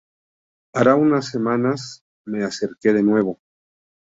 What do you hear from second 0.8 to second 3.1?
unas semanas me acerqué de